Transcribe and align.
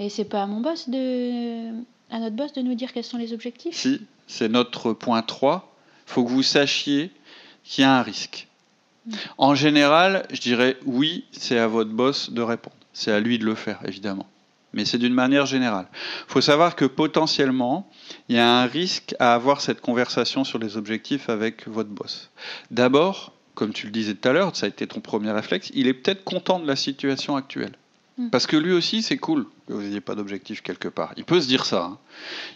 Et 0.00 0.08
c'est 0.08 0.24
pas 0.24 0.42
à 0.42 0.46
mon 0.46 0.60
boss 0.60 0.88
de. 0.88 1.70
à 2.10 2.18
notre 2.18 2.34
boss 2.34 2.54
de 2.54 2.62
nous 2.62 2.74
dire 2.74 2.92
quels 2.92 3.04
sont 3.04 3.18
les 3.18 3.34
objectifs? 3.34 3.76
Si, 3.76 4.00
c'est 4.26 4.48
notre 4.48 4.94
point 4.94 5.20
3. 5.20 5.70
Il 6.06 6.12
faut 6.12 6.24
que 6.24 6.30
vous 6.30 6.42
sachiez 6.42 7.12
qu'il 7.62 7.82
y 7.82 7.84
a 7.84 7.98
un 7.98 8.02
risque. 8.02 8.48
Mm. 9.04 9.12
En 9.36 9.54
général, 9.54 10.26
je 10.32 10.40
dirais 10.40 10.78
oui, 10.86 11.26
c'est 11.32 11.58
à 11.58 11.66
votre 11.66 11.90
boss 11.90 12.30
de 12.30 12.40
répondre. 12.40 12.79
C'est 12.92 13.12
à 13.12 13.20
lui 13.20 13.38
de 13.38 13.44
le 13.44 13.54
faire, 13.54 13.80
évidemment. 13.86 14.26
Mais 14.72 14.84
c'est 14.84 14.98
d'une 14.98 15.14
manière 15.14 15.46
générale. 15.46 15.86
Il 16.28 16.32
faut 16.32 16.40
savoir 16.40 16.76
que 16.76 16.84
potentiellement, 16.84 17.90
il 18.28 18.36
y 18.36 18.38
a 18.38 18.48
un 18.48 18.66
risque 18.66 19.14
à 19.18 19.34
avoir 19.34 19.60
cette 19.60 19.80
conversation 19.80 20.44
sur 20.44 20.58
les 20.58 20.76
objectifs 20.76 21.28
avec 21.28 21.66
votre 21.66 21.90
boss. 21.90 22.30
D'abord, 22.70 23.32
comme 23.54 23.72
tu 23.72 23.86
le 23.86 23.92
disais 23.92 24.14
tout 24.14 24.28
à 24.28 24.32
l'heure, 24.32 24.54
ça 24.54 24.66
a 24.66 24.68
été 24.68 24.86
ton 24.86 25.00
premier 25.00 25.32
réflexe, 25.32 25.70
il 25.74 25.88
est 25.88 25.94
peut-être 25.94 26.22
content 26.22 26.60
de 26.60 26.66
la 26.66 26.76
situation 26.76 27.36
actuelle. 27.36 27.72
Mm. 28.16 28.30
Parce 28.30 28.46
que 28.46 28.56
lui 28.56 28.72
aussi, 28.72 29.02
c'est 29.02 29.18
cool 29.18 29.46
que 29.66 29.72
vous 29.72 29.82
n'ayez 29.82 30.00
pas 30.00 30.14
d'objectif 30.14 30.62
quelque 30.62 30.88
part. 30.88 31.12
Il 31.16 31.24
peut 31.24 31.40
se 31.40 31.48
dire 31.48 31.64
ça. 31.64 31.84
Hein. 31.84 31.98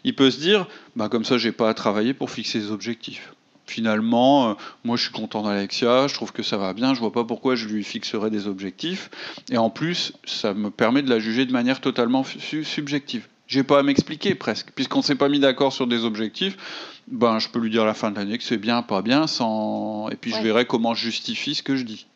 Il 0.05 0.15
peut 0.15 0.31
se 0.31 0.39
dire, 0.39 0.69
bah, 0.95 1.09
comme 1.09 1.25
ça, 1.25 1.37
j'ai 1.37 1.53
pas 1.53 1.69
à 1.69 1.75
travailler 1.75 2.15
pour 2.15 2.31
fixer 2.31 2.61
des 2.61 2.71
objectifs 2.71 3.35
finalement, 3.67 4.51
euh, 4.51 4.55
moi 4.84 4.97
je 4.97 5.05
suis 5.05 5.12
content 5.12 5.43
d'Alexia, 5.43 6.07
je 6.07 6.15
trouve 6.15 6.33
que 6.33 6.43
ça 6.43 6.57
va 6.57 6.73
bien, 6.73 6.95
je 6.95 7.01
vois 7.01 7.12
pas 7.12 7.25
pourquoi 7.25 7.55
je 7.55 7.67
lui 7.67 7.84
fixerais 7.84 8.31
des 8.31 8.47
objectifs. 8.47 9.11
Et 9.51 9.59
en 9.59 9.70
plus, 9.70 10.12
ça 10.25 10.55
me 10.55 10.70
permet 10.70 11.03
de 11.03 11.11
la 11.11 11.19
juger 11.19 11.47
de 11.47 11.53
manière 11.53 11.81
totalement 11.81 12.25
subjective. 12.25 13.29
J'ai 13.47 13.62
pas 13.62 13.81
à 13.81 13.83
m'expliquer 13.83 14.35
presque, 14.35 14.70
puisqu'on 14.75 15.03
s'est 15.03 15.17
pas 15.17 15.29
mis 15.29 15.39
d'accord 15.39 15.73
sur 15.73 15.87
des 15.87 16.05
objectifs. 16.05 16.57
Ben, 17.09 17.39
je 17.39 17.48
peux 17.48 17.59
lui 17.59 17.70
dire 17.70 17.83
à 17.83 17.87
la 17.87 17.95
fin 17.95 18.11
de 18.11 18.17
l'année 18.17 18.39
que 18.39 18.45
c'est 18.45 18.57
bien, 18.57 18.83
pas 18.83 19.03
bien, 19.03 19.27
sans... 19.27 20.09
et 20.11 20.17
puis 20.17 20.33
je 20.33 20.41
verrai 20.41 20.65
comment 20.65 20.95
je 20.95 21.05
justifie 21.05 21.55
ce 21.55 21.62
que 21.62 21.77
je 21.77 21.85
dis. 21.85 22.07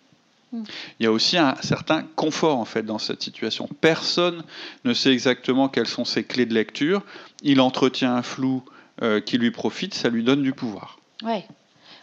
Hmm. 0.53 0.63
Il 0.99 1.05
y 1.05 1.07
a 1.07 1.13
aussi 1.13 1.37
un 1.37 1.55
certain 1.61 2.03
confort 2.17 2.59
en 2.59 2.65
fait 2.65 2.83
dans 2.83 2.99
cette 2.99 3.23
situation. 3.23 3.69
Personne 3.83 4.43
ne 4.85 4.95
sait 4.95 5.13
exactement 5.13 5.69
quelles 5.69 5.87
sont 5.87 6.07
ses 6.07 6.25
clés 6.25 6.47
de 6.47 6.55
lecture. 6.55 7.03
Il 7.43 7.61
entretient 7.61 8.15
un 8.15 8.23
flou 8.23 8.63
euh, 9.03 9.21
qui 9.21 9.37
lui 9.37 9.51
profite, 9.51 9.93
ça 9.93 10.09
lui 10.09 10.25
donne 10.25 10.43
du 10.43 10.55
pouvoir. 10.55 10.99
Ouais. 11.23 11.45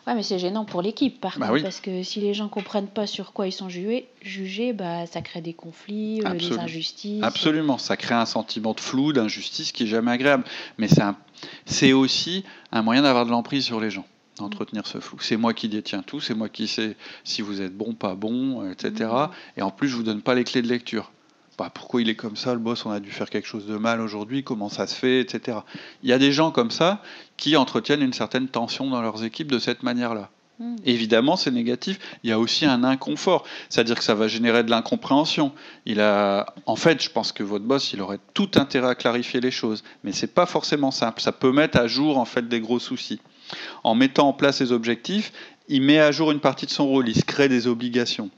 Ouais, 0.07 0.13
mais 0.13 0.23
c'est 0.23 0.37
gênant 0.37 0.65
pour 0.65 0.83
l'équipe, 0.83 1.19
par 1.19 1.39
bah 1.39 1.47
contre, 1.47 1.63
parce 1.63 1.79
que 1.79 2.03
si 2.03 2.19
les 2.19 2.35
gens 2.35 2.47
comprennent 2.47 2.87
pas 2.87 3.07
sur 3.07 3.33
quoi 3.33 3.47
ils 3.47 3.51
sont 3.51 3.69
jugés, 3.69 4.07
jugés 4.21 4.71
bah, 4.71 5.07
ça 5.07 5.21
crée 5.21 5.41
des 5.41 5.53
conflits, 5.53 6.21
euh, 6.23 6.35
des 6.35 6.59
injustices. 6.59 7.23
Absolument, 7.23 7.79
ça 7.79 7.97
crée 7.97 8.13
un 8.13 8.27
sentiment 8.27 8.73
de 8.73 8.79
flou, 8.79 9.13
d'injustice 9.13 9.71
qui 9.71 9.83
est 9.83 9.87
jamais 9.87 10.11
agréable. 10.11 10.43
Mais 10.77 10.87
c'est 11.65 11.93
aussi 11.93 12.43
un 12.71 12.83
moyen 12.83 13.01
d'avoir 13.01 13.25
de 13.25 13.31
l'emprise 13.31 13.65
sur 13.65 13.79
les 13.79 13.89
gens, 13.89 14.05
d'entretenir 14.37 14.85
ce 14.85 14.99
flou. 14.99 15.17
C'est 15.21 15.37
moi 15.37 15.55
qui 15.55 15.69
détiens 15.69 16.03
tout, 16.03 16.19
c'est 16.19 16.35
moi 16.35 16.49
qui 16.49 16.67
sais 16.67 16.95
si 17.23 17.41
vous 17.41 17.61
êtes 17.61 17.75
bon, 17.75 17.93
pas 17.93 18.13
bon, 18.13 18.69
etc. 18.69 19.09
Mmh. 19.11 19.29
Et 19.57 19.61
en 19.63 19.71
plus, 19.71 19.89
je 19.89 19.95
vous 19.95 20.03
donne 20.03 20.21
pas 20.21 20.35
les 20.35 20.43
clés 20.43 20.61
de 20.61 20.67
lecture. 20.67 21.11
Bah, 21.57 21.71
pourquoi 21.73 22.01
il 22.01 22.09
est 22.09 22.15
comme 22.15 22.35
ça, 22.35 22.53
le 22.53 22.59
boss, 22.59 22.85
on 22.85 22.91
a 22.91 22.99
dû 22.99 23.11
faire 23.11 23.29
quelque 23.29 23.47
chose 23.47 23.65
de 23.65 23.77
mal 23.77 24.01
aujourd'hui, 24.01 24.43
comment 24.43 24.67
ça 24.67 24.87
se 24.87 24.95
fait, 24.95 25.21
etc. 25.21 25.59
Il 26.03 26.09
y 26.09 26.13
a 26.13 26.17
des 26.17 26.33
gens 26.33 26.51
comme 26.51 26.71
ça 26.71 27.01
qui 27.37 27.55
entretiennent 27.55 28.01
une 28.01 28.13
certaine 28.13 28.47
tension 28.49 28.89
dans 28.89 29.01
leurs 29.01 29.23
équipes 29.23 29.51
de 29.51 29.59
cette 29.59 29.81
manière-là. 29.81 30.29
Hmm. 30.59 30.75
Évidemment, 30.85 31.35
c'est 31.35 31.51
négatif. 31.51 31.99
Il 32.23 32.29
y 32.29 32.33
a 32.33 32.39
aussi 32.39 32.65
un 32.65 32.83
inconfort, 32.83 33.45
c'est-à-dire 33.69 33.97
que 33.97 34.03
ça 34.03 34.15
va 34.15 34.27
générer 34.27 34.63
de 34.63 34.69
l'incompréhension. 34.69 35.51
Il 35.85 35.99
a, 35.99 36.45
en 36.65 36.75
fait, 36.75 37.01
je 37.01 37.09
pense 37.09 37.31
que 37.31 37.43
votre 37.43 37.65
boss, 37.65 37.91
il 37.93 38.01
aurait 38.01 38.19
tout 38.33 38.51
intérêt 38.55 38.89
à 38.89 38.95
clarifier 38.95 39.41
les 39.41 39.51
choses, 39.51 39.83
mais 40.03 40.13
c'est 40.13 40.33
pas 40.33 40.45
forcément 40.45 40.91
simple. 40.91 41.21
Ça 41.21 41.31
peut 41.31 41.51
mettre 41.51 41.77
à 41.77 41.87
jour 41.87 42.17
en 42.17 42.25
fait 42.25 42.47
des 42.47 42.61
gros 42.61 42.79
soucis. 42.79 43.19
En 43.83 43.95
mettant 43.95 44.29
en 44.29 44.33
place 44.33 44.57
ses 44.57 44.71
objectifs, 44.71 45.31
il 45.67 45.81
met 45.81 45.99
à 45.99 46.11
jour 46.11 46.31
une 46.31 46.39
partie 46.39 46.65
de 46.65 46.71
son 46.71 46.87
rôle, 46.87 47.09
il 47.09 47.15
se 47.15 47.25
crée 47.25 47.49
des 47.49 47.67
obligations. 47.67 48.29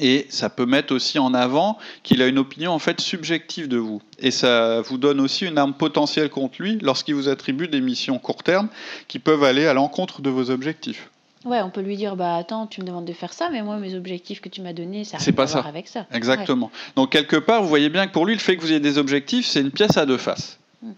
Et 0.00 0.26
ça 0.28 0.50
peut 0.50 0.66
mettre 0.66 0.92
aussi 0.92 1.18
en 1.18 1.34
avant 1.34 1.78
qu'il 2.02 2.20
a 2.20 2.26
une 2.26 2.38
opinion 2.38 2.72
en 2.72 2.78
fait 2.78 3.00
subjective 3.00 3.68
de 3.68 3.76
vous. 3.76 4.02
Et 4.18 4.30
ça 4.30 4.80
vous 4.80 4.98
donne 4.98 5.20
aussi 5.20 5.46
une 5.46 5.56
arme 5.56 5.74
potentielle 5.74 6.30
contre 6.30 6.60
lui 6.60 6.78
lorsqu'il 6.82 7.14
vous 7.14 7.28
attribue 7.28 7.68
des 7.68 7.80
missions 7.80 8.18
court 8.18 8.42
terme 8.42 8.68
qui 9.06 9.18
peuvent 9.18 9.44
aller 9.44 9.66
à 9.66 9.74
l'encontre 9.74 10.20
de 10.20 10.30
vos 10.30 10.50
objectifs. 10.50 11.10
Ouais, 11.44 11.60
on 11.60 11.70
peut 11.70 11.82
lui 11.82 11.96
dire 11.96 12.16
bah 12.16 12.36
attends, 12.36 12.66
tu 12.66 12.80
me 12.80 12.86
demandes 12.86 13.04
de 13.04 13.12
faire 13.12 13.32
ça, 13.32 13.50
mais 13.50 13.62
moi 13.62 13.76
mes 13.76 13.94
objectifs 13.94 14.40
que 14.40 14.48
tu 14.48 14.62
m'as 14.62 14.72
donnés, 14.72 15.04
ça 15.04 15.18
n'a 15.18 15.24
rien 15.24 15.34
à 15.36 15.44
voir 15.44 15.66
avec 15.66 15.88
ça. 15.88 16.06
Exactement. 16.12 16.70
Donc 16.96 17.10
quelque 17.10 17.36
part, 17.36 17.62
vous 17.62 17.68
voyez 17.68 17.90
bien 17.90 18.06
que 18.06 18.12
pour 18.12 18.24
lui, 18.24 18.32
le 18.32 18.40
fait 18.40 18.56
que 18.56 18.62
vous 18.62 18.70
ayez 18.70 18.80
des 18.80 18.98
objectifs, 18.98 19.46
c'est 19.46 19.60
une 19.60 19.70
pièce 19.70 19.96
à 19.98 20.06
deux 20.06 20.16
faces. 20.16 20.58
Hmm. 20.82 20.92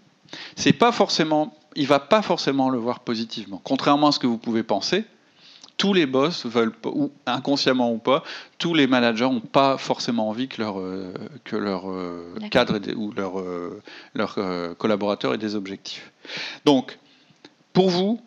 C'est 0.55 0.73
pas 0.73 0.93
forcément, 0.93 1.53
il 1.75 1.85
va 1.85 1.99
pas 1.99 2.21
forcément 2.21 2.69
le 2.69 2.77
voir 2.77 3.01
positivement, 3.01 3.59
contrairement 3.63 4.07
à 4.07 4.11
ce 4.13 4.19
que 4.19 4.27
vous 4.27 4.37
pouvez 4.37 4.63
penser 4.63 5.03
tous 5.77 5.93
les 5.93 6.07
boss 6.07 6.45
veulent, 6.45 6.73
ou 6.85 7.11
inconsciemment 7.25 7.91
ou 7.91 7.99
pas, 7.99 8.23
tous 8.57 8.73
les 8.73 8.87
managers 8.87 9.29
n'ont 9.29 9.39
pas 9.39 9.77
forcément 9.77 10.29
envie 10.29 10.47
que 10.47 10.61
leur, 10.61 10.79
euh, 10.79 11.13
que 11.43 11.55
leur 11.55 11.89
euh, 11.89 12.33
cadre 12.49 12.79
ou 12.95 13.11
leur, 13.11 13.39
euh, 13.39 13.81
leur 14.15 14.37
collaborateur 14.77 15.33
ait 15.33 15.37
des 15.37 15.55
objectifs. 15.55 16.11
Donc, 16.65 16.97
pour 17.73 17.89
vous, 17.89 18.19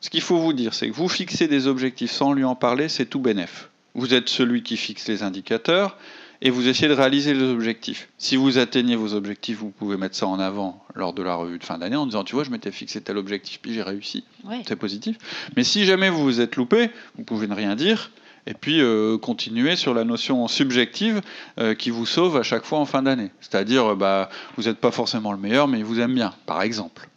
ce 0.00 0.10
qu'il 0.10 0.20
faut 0.20 0.38
vous 0.38 0.52
dire, 0.52 0.74
c'est 0.74 0.88
que 0.90 0.94
vous 0.94 1.08
fixez 1.08 1.46
des 1.46 1.68
objectifs 1.68 2.10
sans 2.10 2.32
lui 2.32 2.44
en 2.44 2.56
parler, 2.56 2.88
c'est 2.88 3.06
tout 3.06 3.20
bénef. 3.20 3.70
Vous 3.94 4.12
êtes 4.12 4.28
celui 4.28 4.62
qui 4.62 4.76
fixe 4.76 5.08
les 5.08 5.22
indicateurs, 5.22 5.96
et 6.42 6.50
vous 6.50 6.68
essayez 6.68 6.88
de 6.88 6.94
réaliser 6.94 7.34
les 7.34 7.44
objectifs. 7.44 8.08
Si 8.18 8.36
vous 8.36 8.58
atteignez 8.58 8.96
vos 8.96 9.14
objectifs, 9.14 9.58
vous 9.58 9.70
pouvez 9.70 9.96
mettre 9.96 10.16
ça 10.16 10.26
en 10.26 10.38
avant 10.38 10.84
lors 10.94 11.12
de 11.12 11.22
la 11.22 11.34
revue 11.34 11.58
de 11.58 11.64
fin 11.64 11.78
d'année 11.78 11.96
en 11.96 12.06
disant 12.06 12.24
tu 12.24 12.34
vois 12.34 12.44
je 12.44 12.50
m'étais 12.50 12.72
fixé 12.72 13.00
tel 13.00 13.16
objectif 13.16 13.60
puis 13.60 13.72
j'ai 13.72 13.82
réussi. 13.82 14.24
C'est 14.66 14.76
positif. 14.76 15.16
Mais 15.56 15.64
si 15.64 15.84
jamais 15.84 16.10
vous 16.10 16.22
vous 16.22 16.40
êtes 16.40 16.56
loupé, 16.56 16.90
vous 17.16 17.24
pouvez 17.24 17.46
ne 17.46 17.54
rien 17.54 17.76
dire 17.76 18.10
et 18.46 18.54
puis 18.54 18.80
euh, 18.80 19.18
continuer 19.18 19.76
sur 19.76 19.92
la 19.92 20.04
notion 20.04 20.46
subjective 20.48 21.20
euh, 21.58 21.74
qui 21.74 21.90
vous 21.90 22.06
sauve 22.06 22.36
à 22.36 22.42
chaque 22.42 22.64
fois 22.64 22.78
en 22.78 22.86
fin 22.86 23.02
d'année. 23.02 23.30
C'est-à-dire 23.40 23.92
euh, 23.92 23.94
bah 23.94 24.30
vous 24.56 24.64
n'êtes 24.64 24.78
pas 24.78 24.92
forcément 24.92 25.32
le 25.32 25.38
meilleur 25.38 25.68
mais 25.68 25.78
il 25.78 25.84
vous 25.84 26.00
aime 26.00 26.14
bien 26.14 26.34
par 26.46 26.62
exemple. 26.62 27.08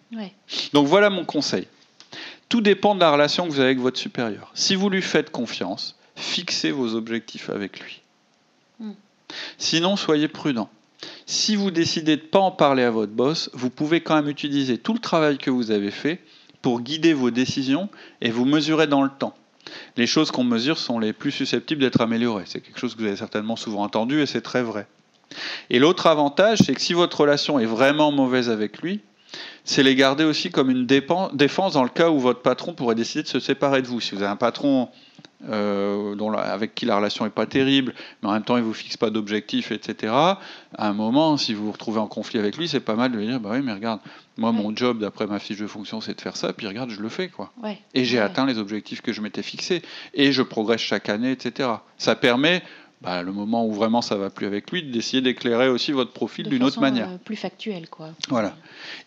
Donc 0.73 0.87
voilà 0.87 1.09
mon 1.09 1.25
conseil. 1.25 1.67
Tout 2.49 2.61
dépend 2.61 2.95
de 2.95 2.99
la 2.99 3.11
relation 3.11 3.45
que 3.45 3.51
vous 3.51 3.59
avez 3.59 3.69
avec 3.69 3.79
votre 3.79 3.99
supérieur. 3.99 4.49
Si 4.55 4.73
vous 4.73 4.89
lui 4.89 5.03
faites 5.03 5.29
confiance, 5.29 5.95
fixez 6.15 6.71
vos 6.71 6.95
objectifs 6.95 7.51
avec 7.51 7.79
lui. 7.79 8.01
Sinon, 9.57 9.95
soyez 9.95 10.27
prudent. 10.27 10.69
Si 11.25 11.55
vous 11.55 11.71
décidez 11.71 12.17
de 12.17 12.21
ne 12.21 12.27
pas 12.27 12.39
en 12.39 12.51
parler 12.51 12.83
à 12.83 12.91
votre 12.91 13.11
boss, 13.11 13.49
vous 13.53 13.69
pouvez 13.69 14.01
quand 14.01 14.15
même 14.15 14.29
utiliser 14.29 14.77
tout 14.77 14.93
le 14.93 14.99
travail 14.99 15.37
que 15.37 15.49
vous 15.49 15.71
avez 15.71 15.91
fait 15.91 16.21
pour 16.61 16.81
guider 16.81 17.13
vos 17.13 17.31
décisions 17.31 17.89
et 18.21 18.31
vous 18.31 18.45
mesurer 18.45 18.87
dans 18.87 19.03
le 19.03 19.09
temps. 19.09 19.35
Les 19.97 20.07
choses 20.07 20.31
qu'on 20.31 20.43
mesure 20.43 20.77
sont 20.77 20.99
les 20.99 21.13
plus 21.13 21.31
susceptibles 21.31 21.81
d'être 21.81 22.01
améliorées. 22.01 22.43
C'est 22.47 22.59
quelque 22.59 22.79
chose 22.79 22.95
que 22.95 23.01
vous 23.01 23.07
avez 23.07 23.15
certainement 23.15 23.55
souvent 23.55 23.83
entendu 23.83 24.21
et 24.21 24.25
c'est 24.25 24.41
très 24.41 24.63
vrai. 24.63 24.87
Et 25.69 25.79
l'autre 25.79 26.07
avantage, 26.07 26.59
c'est 26.65 26.73
que 26.73 26.81
si 26.81 26.93
votre 26.93 27.21
relation 27.21 27.59
est 27.59 27.65
vraiment 27.65 28.11
mauvaise 28.11 28.49
avec 28.49 28.81
lui, 28.81 29.01
c'est 29.63 29.83
les 29.83 29.95
garder 29.95 30.23
aussi 30.23 30.49
comme 30.49 30.71
une 30.71 30.87
défense 30.87 31.73
dans 31.73 31.83
le 31.83 31.89
cas 31.89 32.09
où 32.09 32.19
votre 32.19 32.41
patron 32.41 32.73
pourrait 32.73 32.95
décider 32.95 33.23
de 33.23 33.27
se 33.27 33.39
séparer 33.39 33.83
de 33.83 33.87
vous. 33.87 34.01
Si 34.01 34.15
vous 34.15 34.23
avez 34.23 34.31
un 34.31 34.35
patron 34.35 34.89
euh, 35.47 36.15
dont 36.15 36.33
avec 36.33 36.75
qui 36.75 36.85
la 36.85 36.97
relation 36.97 37.23
n'est 37.23 37.31
pas 37.31 37.45
terrible, 37.45 37.93
mais 38.21 38.29
en 38.29 38.33
même 38.33 38.43
temps 38.43 38.57
il 38.57 38.61
ne 38.61 38.65
vous 38.65 38.73
fixe 38.73 38.97
pas 38.97 39.09
d'objectifs, 39.09 39.71
etc., 39.71 40.13
à 40.13 40.37
un 40.77 40.93
moment, 40.93 41.37
si 41.37 41.53
vous 41.53 41.65
vous 41.65 41.71
retrouvez 41.71 41.99
en 41.99 42.07
conflit 42.07 42.39
avec 42.39 42.57
lui, 42.57 42.67
c'est 42.67 42.79
pas 42.79 42.95
mal 42.95 43.11
de 43.11 43.17
lui 43.17 43.27
dire 43.27 43.39
Bah 43.39 43.51
oui, 43.53 43.61
mais 43.63 43.73
regarde, 43.73 44.01
moi 44.37 44.51
mon 44.51 44.75
job 44.75 44.99
d'après 44.99 45.27
ma 45.27 45.39
fiche 45.39 45.57
de 45.57 45.67
fonction 45.67 46.01
c'est 46.01 46.15
de 46.15 46.21
faire 46.21 46.35
ça, 46.35 46.53
puis 46.53 46.67
regarde, 46.67 46.89
je 46.89 47.01
le 47.01 47.09
fais. 47.09 47.29
quoi. 47.29 47.51
Et 47.93 48.03
j'ai 48.03 48.19
atteint 48.19 48.45
les 48.45 48.57
objectifs 48.57 49.01
que 49.01 49.13
je 49.13 49.21
m'étais 49.21 49.43
fixés, 49.43 49.81
et 50.13 50.31
je 50.31 50.41
progresse 50.41 50.81
chaque 50.81 51.09
année, 51.09 51.31
etc. 51.31 51.69
Ça 51.97 52.15
permet 52.15 52.61
bah, 53.01 53.23
le 53.23 53.31
moment 53.31 53.65
où 53.65 53.71
vraiment 53.71 54.01
ça 54.01 54.17
va 54.17 54.29
plus 54.29 54.45
avec 54.45 54.71
lui, 54.71 54.83
d'essayer 54.83 55.21
d'éclairer 55.21 55.69
aussi 55.69 55.93
votre 55.93 56.11
profil 56.11 56.49
d'une 56.49 56.63
autre 56.63 56.81
manière. 56.81 57.09
Euh, 57.09 57.17
plus 57.17 57.37
factuel, 57.37 57.87
quoi. 57.89 58.09
Voilà. 58.27 58.55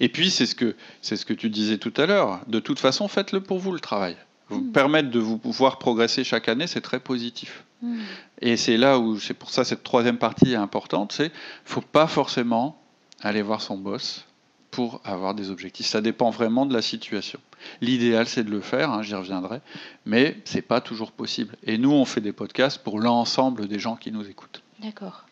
Et 0.00 0.08
puis 0.08 0.30
c'est 0.30 0.46
ce 0.46 0.54
que 0.54 0.74
ce 1.02 1.14
que 1.26 1.34
tu 1.34 1.50
disais 1.50 1.76
tout 1.76 1.92
à 1.98 2.06
l'heure. 2.06 2.40
De 2.46 2.58
toute 2.58 2.78
façon, 2.78 3.06
faites-le 3.06 3.42
pour 3.42 3.58
vous 3.58 3.72
le 3.72 3.80
travail. 3.80 4.16
Vous 4.52 4.60
hmm. 4.60 4.72
permettre 4.72 5.10
de 5.10 5.18
vous 5.18 5.38
pouvoir 5.38 5.78
progresser 5.78 6.24
chaque 6.24 6.48
année, 6.48 6.66
c'est 6.66 6.80
très 6.80 7.00
positif. 7.00 7.64
Hmm. 7.80 8.00
Et 8.40 8.56
c'est 8.56 8.76
là 8.76 8.98
où, 8.98 9.18
c'est 9.18 9.34
pour 9.34 9.50
ça 9.50 9.64
cette 9.64 9.82
troisième 9.82 10.18
partie 10.18 10.52
est 10.52 10.56
importante, 10.56 11.12
c'est 11.12 11.32
faut 11.64 11.80
pas 11.80 12.06
forcément 12.06 12.80
aller 13.20 13.42
voir 13.42 13.60
son 13.60 13.78
boss 13.78 14.26
pour 14.70 15.00
avoir 15.04 15.34
des 15.34 15.50
objectifs. 15.50 15.86
Ça 15.86 16.00
dépend 16.00 16.30
vraiment 16.30 16.66
de 16.66 16.72
la 16.72 16.82
situation. 16.82 17.38
L'idéal, 17.80 18.26
c'est 18.26 18.42
de 18.42 18.50
le 18.50 18.60
faire, 18.60 18.90
hein, 18.90 19.02
j'y 19.02 19.14
reviendrai, 19.14 19.60
mais 20.06 20.36
c'est 20.44 20.62
pas 20.62 20.80
toujours 20.80 21.12
possible. 21.12 21.56
Et 21.64 21.78
nous, 21.78 21.92
on 21.92 22.04
fait 22.04 22.20
des 22.20 22.32
podcasts 22.32 22.78
pour 22.78 22.98
l'ensemble 22.98 23.68
des 23.68 23.78
gens 23.78 23.96
qui 23.96 24.10
nous 24.10 24.28
écoutent. 24.28 24.62
D'accord. 24.80 25.26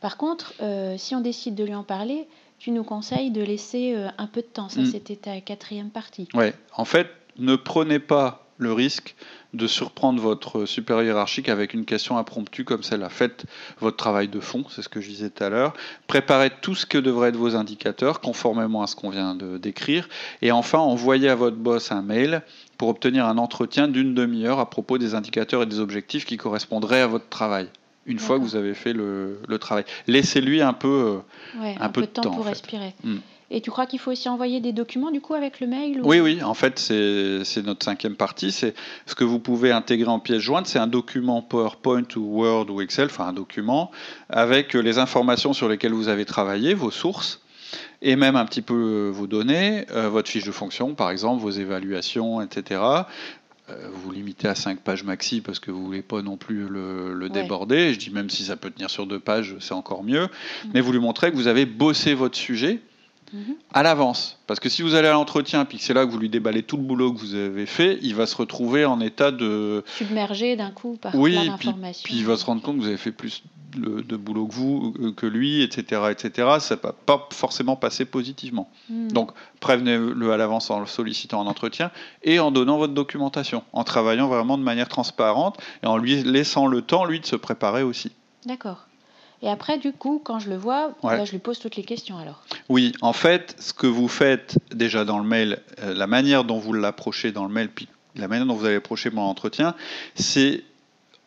Par 0.00 0.16
contre, 0.16 0.52
euh, 0.60 0.96
si 0.98 1.14
on 1.14 1.20
décide 1.20 1.54
de 1.54 1.64
lui 1.64 1.74
en 1.74 1.84
parler, 1.84 2.26
tu 2.58 2.70
nous 2.70 2.84
conseilles 2.84 3.30
de 3.30 3.42
laisser 3.42 3.94
euh, 3.94 4.08
un 4.18 4.26
peu 4.26 4.40
de 4.40 4.46
temps. 4.46 4.68
Ça, 4.68 4.80
hmm. 4.80 4.86
c'était 4.86 5.16
ta 5.16 5.40
quatrième 5.40 5.90
partie. 5.90 6.28
Oui, 6.34 6.46
en 6.76 6.84
fait, 6.84 7.08
ne 7.38 7.56
prenez 7.56 7.98
pas 7.98 8.46
le 8.58 8.72
risque 8.72 9.14
de 9.54 9.66
surprendre 9.66 10.20
votre 10.20 10.66
supérieur 10.66 11.04
hiérarchique 11.04 11.48
avec 11.48 11.74
une 11.74 11.84
question 11.84 12.18
impromptue 12.18 12.64
comme 12.64 12.82
celle-là. 12.82 13.08
Faites 13.08 13.46
votre 13.80 13.96
travail 13.96 14.28
de 14.28 14.40
fond, 14.40 14.64
c'est 14.68 14.82
ce 14.82 14.88
que 14.88 15.00
je 15.00 15.08
disais 15.08 15.30
tout 15.30 15.42
à 15.42 15.48
l'heure. 15.48 15.74
Préparez 16.06 16.50
tout 16.60 16.74
ce 16.74 16.86
que 16.86 16.98
devraient 16.98 17.30
être 17.30 17.36
vos 17.36 17.56
indicateurs, 17.56 18.20
conformément 18.20 18.82
à 18.82 18.86
ce 18.86 18.96
qu'on 18.96 19.10
vient 19.10 19.34
de 19.34 19.58
décrire. 19.58 20.08
Et 20.42 20.52
enfin, 20.52 20.78
envoyez 20.78 21.28
à 21.28 21.34
votre 21.34 21.56
boss 21.56 21.92
un 21.92 22.02
mail 22.02 22.42
pour 22.76 22.88
obtenir 22.88 23.26
un 23.26 23.38
entretien 23.38 23.88
d'une 23.88 24.14
demi-heure 24.14 24.58
à 24.58 24.68
propos 24.68 24.98
des 24.98 25.14
indicateurs 25.14 25.62
et 25.62 25.66
des 25.66 25.80
objectifs 25.80 26.26
qui 26.26 26.36
correspondraient 26.36 27.00
à 27.00 27.06
votre 27.06 27.28
travail 27.28 27.68
une 28.06 28.20
fois 28.20 28.38
que 28.38 28.44
vous 28.44 28.54
avez 28.54 28.74
fait 28.74 28.92
le, 28.92 29.40
travail. 29.60 29.84
Laissez-lui 30.06 30.62
un 30.62 30.72
peu, 30.72 31.22
euh, 31.58 31.74
un, 31.80 31.88
peu, 31.88 32.02
de 32.02 32.06
temps, 32.06 32.30
pour 32.30 32.46
respirer. 32.46 32.94
Hmm. 33.02 33.16
Et 33.50 33.60
tu 33.60 33.70
crois 33.70 33.86
qu'il 33.86 33.98
faut 33.98 34.10
aussi 34.10 34.28
envoyer 34.28 34.60
des 34.60 34.72
documents 34.72 35.10
du 35.10 35.20
coup 35.20 35.34
avec 35.34 35.60
le 35.60 35.66
mail 35.66 36.00
Oui, 36.02 36.20
oui, 36.20 36.42
en 36.42 36.54
fait 36.54 36.78
c'est 36.78 37.62
notre 37.62 37.84
cinquième 37.84 38.16
partie. 38.16 38.50
C'est 38.50 38.74
ce 39.06 39.14
que 39.14 39.24
vous 39.24 39.38
pouvez 39.38 39.70
intégrer 39.70 40.10
en 40.10 40.18
pièce 40.18 40.40
jointe, 40.40 40.66
c'est 40.66 40.78
un 40.78 40.88
document 40.88 41.42
PowerPoint 41.42 42.06
ou 42.16 42.40
Word 42.40 42.70
ou 42.70 42.80
Excel, 42.80 43.06
enfin 43.06 43.28
un 43.28 43.32
document 43.32 43.90
avec 44.28 44.74
les 44.74 44.98
informations 44.98 45.52
sur 45.52 45.68
lesquelles 45.68 45.92
vous 45.92 46.08
avez 46.08 46.24
travaillé, 46.24 46.74
vos 46.74 46.90
sources 46.90 47.40
et 48.02 48.16
même 48.16 48.36
un 48.36 48.44
petit 48.44 48.62
peu 48.62 49.10
vos 49.12 49.26
données, 49.26 49.86
euh, 49.92 50.08
votre 50.08 50.28
fiche 50.28 50.44
de 50.44 50.52
fonction 50.52 50.94
par 50.94 51.10
exemple, 51.10 51.40
vos 51.40 51.50
évaluations, 51.50 52.40
etc. 52.42 52.80
Euh, 53.68 53.88
vous 53.92 54.12
limitez 54.12 54.46
à 54.46 54.54
5 54.54 54.80
pages 54.80 55.02
maxi 55.02 55.40
parce 55.40 55.58
que 55.58 55.70
vous 55.70 55.84
voulez 55.84 56.02
pas 56.02 56.22
non 56.22 56.36
plus 56.36 56.68
le, 56.68 57.28
déborder. 57.28 57.94
Je 57.94 57.98
dis 57.98 58.10
même 58.10 58.30
si 58.30 58.44
ça 58.44 58.56
peut 58.56 58.70
tenir 58.70 58.90
sur 58.90 59.06
deux 59.06 59.18
pages, 59.18 59.56
c'est 59.60 59.74
encore 59.74 60.04
mieux. 60.04 60.24
Mm. 60.24 60.68
Mais 60.74 60.80
vous 60.80 60.92
lui 60.92 61.00
montrez 61.00 61.30
que 61.30 61.36
vous 61.36 61.48
avez 61.48 61.66
bossé 61.66 62.14
votre 62.14 62.36
sujet 62.36 62.80
à 63.72 63.82
l'avance. 63.82 64.38
Parce 64.46 64.60
que 64.60 64.68
si 64.68 64.82
vous 64.82 64.94
allez 64.94 65.08
à 65.08 65.12
l'entretien, 65.12 65.64
puis 65.64 65.78
que 65.78 65.84
c'est 65.84 65.94
là 65.94 66.06
que 66.06 66.10
vous 66.10 66.18
lui 66.18 66.28
déballez 66.28 66.62
tout 66.62 66.76
le 66.76 66.82
boulot 66.82 67.12
que 67.12 67.18
vous 67.18 67.34
avez 67.34 67.66
fait, 67.66 67.98
il 68.02 68.14
va 68.14 68.26
se 68.26 68.36
retrouver 68.36 68.84
en 68.84 69.00
état 69.00 69.30
de... 69.30 69.84
Submergé 69.96 70.56
d'un 70.56 70.70
coup 70.70 70.96
par 71.00 71.14
oui, 71.14 71.32
plein 71.32 71.46
d'informations. 71.46 72.02
Puis, 72.04 72.14
puis, 72.14 72.20
il 72.20 72.26
va 72.26 72.36
se 72.36 72.44
rendre 72.44 72.62
compte 72.62 72.76
que 72.76 72.82
vous 72.82 72.88
avez 72.88 72.96
fait 72.96 73.12
plus 73.12 73.42
de 73.76 74.16
boulot 74.16 74.46
que 74.46 74.54
vous, 74.54 74.94
euh, 75.00 75.12
que 75.12 75.26
lui, 75.26 75.62
etc. 75.62 76.02
etc. 76.10 76.48
Ça 76.60 76.76
ne 76.76 76.80
va 76.80 76.92
pas 76.92 77.28
forcément 77.32 77.76
passer 77.76 78.04
positivement. 78.04 78.70
Hmm. 78.88 79.08
Donc 79.08 79.32
prévenez-le 79.60 80.32
à 80.32 80.36
l'avance 80.36 80.70
en 80.70 80.80
le 80.80 80.86
sollicitant 80.86 81.40
en 81.40 81.46
entretien 81.46 81.90
et 82.22 82.38
en 82.38 82.50
donnant 82.50 82.78
votre 82.78 82.94
documentation, 82.94 83.62
en 83.72 83.84
travaillant 83.84 84.28
vraiment 84.28 84.58
de 84.58 84.62
manière 84.62 84.88
transparente 84.88 85.58
et 85.82 85.86
en 85.86 85.96
lui 85.96 86.22
laissant 86.22 86.66
le 86.66 86.82
temps, 86.82 87.04
lui, 87.04 87.20
de 87.20 87.26
se 87.26 87.36
préparer 87.36 87.82
aussi. 87.82 88.12
D'accord. 88.44 88.86
Et 89.42 89.48
après, 89.48 89.78
du 89.78 89.92
coup, 89.92 90.20
quand 90.22 90.38
je 90.38 90.48
le 90.48 90.56
vois, 90.56 90.94
je 91.02 91.30
lui 91.30 91.38
pose 91.38 91.58
toutes 91.58 91.76
les 91.76 91.82
questions 91.82 92.18
alors. 92.18 92.42
Oui, 92.68 92.92
en 93.02 93.12
fait, 93.12 93.54
ce 93.58 93.72
que 93.72 93.86
vous 93.86 94.08
faites 94.08 94.58
déjà 94.74 95.04
dans 95.04 95.18
le 95.18 95.24
mail, 95.24 95.60
euh, 95.82 95.94
la 95.94 96.06
manière 96.06 96.44
dont 96.44 96.58
vous 96.58 96.72
l'approchez 96.72 97.32
dans 97.32 97.44
le 97.44 97.52
mail, 97.52 97.68
puis 97.68 97.88
la 98.14 98.28
manière 98.28 98.46
dont 98.46 98.54
vous 98.54 98.64
allez 98.64 98.76
approcher 98.76 99.10
mon 99.10 99.22
entretien, 99.22 99.74
c'est 100.14 100.62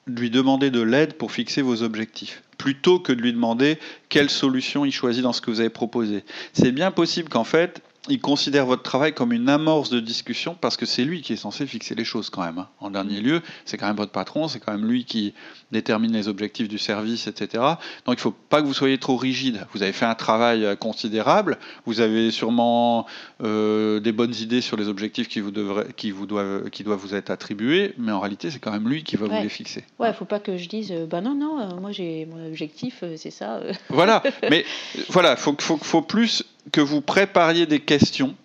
lui 0.08 0.30
demander 0.32 0.72
de 0.72 0.82
l'aide 0.82 1.14
pour 1.14 1.32
fixer 1.32 1.62
vos 1.62 1.84
objectifs, 1.84 2.42
plutôt 2.58 3.00
que 3.00 3.14
de 3.14 3.22
lui 3.22 3.32
demander 3.32 3.78
quelle 4.10 4.30
solution 4.30 4.86
il 4.86 4.92
choisit 4.92 5.22
dans 5.22 5.34
ce 5.34 5.42
que 5.42 5.52
vous 5.52 5.60
avez 5.60 5.70
proposé. 5.70 6.24
C'est 6.54 6.72
bien 6.72 6.90
possible 6.90 7.30
qu'en 7.30 7.44
fait, 7.44 7.82
il 8.10 8.20
considère 8.20 8.66
votre 8.66 8.84
travail 8.84 9.14
comme 9.14 9.32
une 9.32 9.50
amorce 9.50 9.90
de 9.90 10.00
discussion 10.00 10.56
parce 10.60 10.78
que 10.78 10.86
c'est 10.86 11.04
lui 11.04 11.22
qui 11.22 11.34
est 11.34 11.38
censé 11.38 11.66
fixer 11.66 11.96
les 11.96 12.04
choses 12.04 12.30
quand 12.30 12.44
même. 12.44 12.60
Hein. 12.60 12.68
En 12.80 12.92
dernier 12.92 13.22
lieu, 13.22 13.42
c'est 13.66 13.78
quand 13.78 13.88
même 13.88 13.96
votre 13.96 14.12
patron, 14.12 14.48
c'est 14.48 14.60
quand 14.60 14.72
même 14.72 14.86
lui 14.86 15.06
qui 15.06 15.34
détermine 15.72 16.12
les 16.12 16.28
objectifs 16.28 16.68
du 16.68 16.78
service, 16.78 17.28
etc. 17.28 17.64
Donc 18.06 18.16
il 18.16 18.18
ne 18.18 18.22
faut 18.22 18.36
pas 18.50 18.62
que 18.62 18.68
vous 18.68 18.74
soyez 18.74 18.98
trop 18.98 19.18
rigide. 19.18 19.68
Vous 19.74 19.84
avez 19.84 19.94
fait 19.94 20.06
un 20.06 20.16
travail 20.16 20.66
euh, 20.66 20.76
considérable, 20.76 21.58
vous 21.86 22.02
avez 22.02 22.32
sûrement 22.32 23.06
euh, 23.44 24.00
des 24.00 24.12
bonnes 24.12 24.36
idées 24.36 24.62
sur 24.62 24.78
les 24.78 24.88
objectifs 24.88 25.28
qui 25.28 25.40
vous, 25.40 25.52
qui, 25.96 26.12
vous 26.12 26.26
doivent, 26.26 26.70
qui 26.70 26.84
doivent 26.84 27.00
vous 27.00 27.16
être 27.16 27.30
attribués, 27.30 27.94
mais 27.98 28.12
en 28.12 28.20
réalité 28.20 28.50
c'est 28.50 28.60
quand 28.60 28.72
même 28.72 28.88
lui 28.88 29.04
qui 29.04 29.16
va 29.16 29.28
vous 29.28 29.42
les 29.42 29.50
fixer. 29.50 29.84
Ouais, 30.00 30.08
il 30.08 30.12
ne 30.12 30.16
faut 30.16 30.26
pas 30.26 30.40
que 30.40 30.58
je 30.58 30.68
dise, 30.68 30.92
euh, 30.92 31.06
bah 31.06 31.22
non, 31.22 31.36
non, 31.36 31.80
moi 31.80 31.92
j'ai 31.92 32.26
mon 32.26 32.48
objectif, 32.48 33.04
c'est 33.18 33.32
ça. 33.32 33.62
Voilà, 33.90 34.24
mais 34.50 34.66
voilà, 35.10 35.32
il 35.32 35.38
faut, 35.38 35.56
faut, 35.60 35.78
faut 35.78 36.02
plus 36.02 36.44
que 36.72 36.82
vous 36.82 37.02
prépariez 37.02 37.66
des 37.66 37.80
questions 37.80 38.36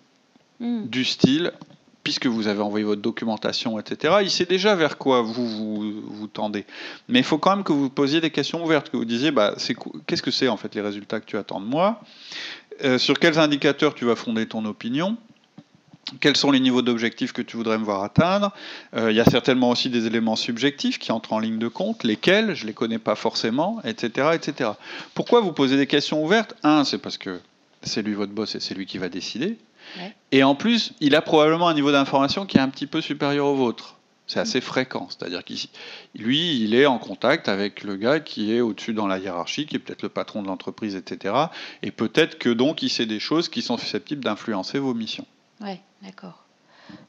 hmm. 0.59 0.87
du 0.87 1.05
style, 1.05 1.51
puisque 2.03 2.27
vous 2.27 2.47
avez 2.47 2.61
envoyé 2.61 2.85
votre 2.85 3.01
documentation, 3.01 3.79
etc., 3.79 4.17
il 4.21 4.29
sait 4.29 4.45
déjà 4.45 4.75
vers 4.75 4.97
quoi 4.97 5.21
vous 5.21 6.01
vous, 6.07 6.27
tendez. 6.27 6.65
Mais 7.09 7.19
il 7.19 7.25
faut 7.25 7.39
quand 7.39 7.55
même 7.55 7.63
que 7.63 7.73
vous 7.73 7.89
posiez 7.89 8.21
des 8.21 8.29
questions 8.29 8.63
ouvertes, 8.63 8.89
que 8.89 8.97
vous 8.97 9.05
disiez, 9.05 9.31
bah, 9.31 9.55
qu'est-ce 10.05 10.21
que 10.21 10.31
c'est 10.31 10.47
en 10.47 10.57
fait 10.57 10.75
les 10.75 10.81
résultats 10.81 11.19
que 11.19 11.25
tu 11.25 11.37
attends 11.37 11.59
de 11.59 11.65
moi 11.65 12.01
euh, 12.83 12.97
Sur 12.97 13.19
quels 13.19 13.39
indicateurs 13.39 13.95
tu 13.95 14.05
vas 14.05 14.15
fonder 14.15 14.47
ton 14.47 14.65
opinion 14.65 15.17
quels 16.19 16.37
sont 16.37 16.51
les 16.51 16.59
niveaux 16.59 16.83
d'objectifs 16.83 17.33
que 17.33 17.41
tu 17.41 17.57
voudrais 17.57 17.77
me 17.77 17.83
voir 17.83 18.03
atteindre 18.03 18.51
euh, 18.95 19.11
Il 19.11 19.17
y 19.17 19.19
a 19.19 19.25
certainement 19.25 19.71
aussi 19.71 19.89
des 19.89 20.05
éléments 20.05 20.35
subjectifs 20.35 20.99
qui 20.99 21.11
entrent 21.11 21.33
en 21.33 21.39
ligne 21.39 21.57
de 21.57 21.67
compte, 21.67 22.03
lesquels 22.03 22.53
je 22.53 22.63
ne 22.63 22.67
les 22.67 22.73
connais 22.73 22.99
pas 22.99 23.15
forcément, 23.15 23.81
etc., 23.83 24.29
etc. 24.33 24.71
Pourquoi 25.15 25.41
vous 25.41 25.51
posez 25.51 25.77
des 25.77 25.87
questions 25.87 26.23
ouvertes? 26.23 26.55
Un, 26.63 26.83
c'est 26.83 26.99
parce 26.99 27.17
que 27.17 27.39
c'est 27.85 28.01
lui 28.01 28.13
votre 28.13 28.33
boss 28.33 28.55
et 28.55 28.59
c'est 28.59 28.75
lui 28.75 28.85
qui 28.85 28.97
va 28.97 29.09
décider. 29.09 29.57
Et 30.31 30.43
en 30.43 30.55
plus, 30.55 30.93
il 30.99 31.15
a 31.15 31.21
probablement 31.21 31.67
un 31.67 31.73
niveau 31.73 31.91
d'information 31.91 32.45
qui 32.45 32.57
est 32.57 32.61
un 32.61 32.69
petit 32.69 32.87
peu 32.87 33.01
supérieur 33.01 33.45
au 33.45 33.55
vôtre. 33.55 33.95
C'est 34.27 34.39
assez 34.39 34.59
fréquent. 34.59 35.07
C'est-à-dire 35.09 35.43
qu'il 35.43 35.59
lui, 36.15 36.59
il 36.59 36.73
est 36.73 36.87
en 36.87 36.97
contact 36.97 37.47
avec 37.47 37.83
le 37.83 37.95
gars 37.95 38.19
qui 38.19 38.51
est 38.51 38.61
au-dessus 38.61 38.93
dans 38.93 39.05
la 39.05 39.19
hiérarchie, 39.19 39.67
qui 39.67 39.75
est 39.75 39.79
peut-être 39.79 40.01
le 40.01 40.09
patron 40.09 40.41
de 40.41 40.47
l'entreprise, 40.47 40.95
etc. 40.95 41.35
Et 41.83 41.91
peut-être 41.91 42.39
que 42.39 42.49
donc 42.49 42.81
il 42.81 42.89
sait 42.89 43.05
des 43.05 43.19
choses 43.19 43.49
qui 43.49 43.61
sont 43.61 43.77
susceptibles 43.77 44.23
d'influencer 44.23 44.79
vos 44.79 44.95
missions. 44.95 45.27
Oui, 45.61 45.77
d'accord. 46.01 46.43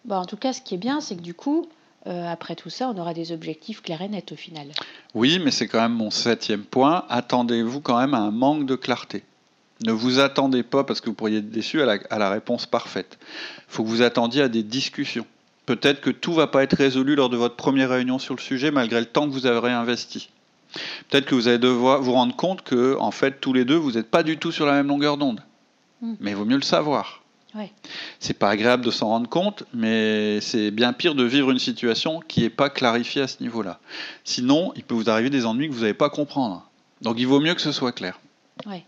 Bon, 0.04 0.16
en 0.16 0.26
tout 0.26 0.36
cas, 0.36 0.52
ce 0.52 0.60
qui 0.60 0.74
est 0.74 0.78
bien, 0.78 1.00
c'est 1.00 1.16
que 1.16 1.22
du 1.22 1.34
coup, 1.34 1.68
euh, 2.06 2.26
après 2.28 2.54
tout 2.54 2.70
ça, 2.70 2.90
on 2.90 2.98
aura 2.98 3.14
des 3.14 3.32
objectifs 3.32 3.82
clairs 3.82 4.02
et 4.02 4.08
nets 4.08 4.32
au 4.32 4.36
final. 4.36 4.68
Oui, 5.14 5.40
mais 5.42 5.50
c'est 5.50 5.66
quand 5.66 5.80
même 5.80 5.94
mon 5.94 6.10
septième 6.10 6.64
point. 6.64 7.04
Attendez-vous 7.08 7.80
quand 7.80 7.98
même 7.98 8.14
à 8.14 8.18
un 8.18 8.30
manque 8.30 8.66
de 8.66 8.76
clarté. 8.76 9.24
Ne 9.84 9.92
vous 9.92 10.20
attendez 10.20 10.62
pas, 10.62 10.84
parce 10.84 11.00
que 11.00 11.10
vous 11.10 11.14
pourriez 11.14 11.38
être 11.38 11.50
déçu, 11.50 11.82
à 11.82 12.18
la, 12.18 12.30
réponse 12.30 12.66
parfaite. 12.66 13.18
Il 13.68 13.74
faut 13.74 13.84
que 13.84 13.88
vous 13.88 14.02
attendiez 14.02 14.42
à 14.42 14.48
des 14.48 14.62
discussions. 14.62 15.26
Peut-être 15.66 16.00
que 16.00 16.10
tout 16.10 16.30
ne 16.30 16.36
va 16.36 16.46
pas 16.46 16.62
être 16.62 16.76
résolu 16.76 17.14
lors 17.14 17.28
de 17.28 17.36
votre 17.36 17.56
première 17.56 17.90
réunion 17.90 18.18
sur 18.18 18.34
le 18.34 18.40
sujet, 18.40 18.70
malgré 18.70 19.00
le 19.00 19.06
temps 19.06 19.26
que 19.26 19.32
vous 19.32 19.46
avez 19.46 19.72
investi. 19.72 20.30
Peut-être 21.08 21.26
que 21.26 21.34
vous 21.34 21.48
allez 21.48 21.58
devoir 21.58 22.00
vous 22.00 22.12
rendre 22.12 22.34
compte 22.34 22.62
que, 22.62 22.96
en 22.98 23.10
fait, 23.10 23.40
tous 23.40 23.52
les 23.52 23.64
deux, 23.64 23.76
vous 23.76 23.92
n'êtes 23.92 24.10
pas 24.10 24.22
du 24.22 24.38
tout 24.38 24.52
sur 24.52 24.66
la 24.66 24.72
même 24.72 24.88
longueur 24.88 25.16
d'onde. 25.16 25.42
Hmm. 26.00 26.14
Mais 26.20 26.30
il 26.30 26.36
vaut 26.36 26.44
mieux 26.44 26.56
le 26.56 26.62
savoir. 26.62 27.22
Ouais. 27.54 27.72
C'est 28.20 28.34
pas 28.38 28.50
agréable 28.50 28.84
de 28.84 28.90
s'en 28.90 29.08
rendre 29.08 29.28
compte, 29.28 29.64
mais 29.72 30.40
c'est 30.40 30.70
bien 30.70 30.92
pire 30.92 31.14
de 31.14 31.24
vivre 31.24 31.50
une 31.50 31.58
situation 31.58 32.20
qui 32.20 32.42
n'est 32.42 32.50
pas 32.50 32.68
clarifiée 32.68 33.22
à 33.22 33.28
ce 33.28 33.42
niveau-là. 33.42 33.80
Sinon, 34.24 34.72
il 34.76 34.84
peut 34.84 34.94
vous 34.94 35.08
arriver 35.08 35.30
des 35.30 35.46
ennuis 35.46 35.68
que 35.68 35.74
vous 35.74 35.80
n'allez 35.80 35.94
pas 35.94 36.10
comprendre. 36.10 36.68
Donc 37.00 37.16
il 37.18 37.26
vaut 37.26 37.40
mieux 37.40 37.54
que 37.54 37.60
ce 37.60 37.72
soit 37.72 37.92
clair. 37.92 38.20
Ouais. 38.66 38.84